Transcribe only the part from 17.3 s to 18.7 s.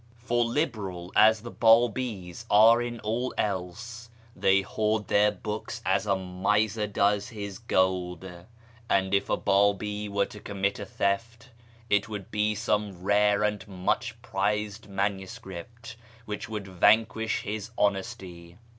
his honesty.